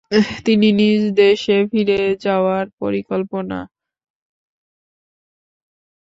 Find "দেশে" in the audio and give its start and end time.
1.19-1.57